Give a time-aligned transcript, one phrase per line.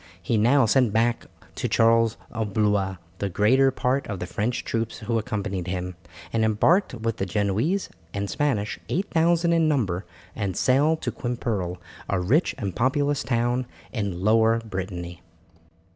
[0.19, 4.97] He now sent back to Charles of Blois the greater part of the French troops
[4.97, 5.95] who accompanied him,
[6.33, 10.03] and embarked with the Genoese and Spanish, 8000 in number,
[10.35, 11.77] and sailed to Quimperle,
[12.09, 15.21] a rich and populous town in Lower Brittany.